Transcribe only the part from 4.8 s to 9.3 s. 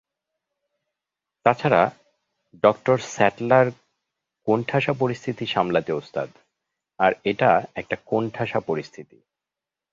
পরিস্থিতি সামলাতে ওস্তাদ, আর এটা একটা কোনঠাসা পরিস্থিতি।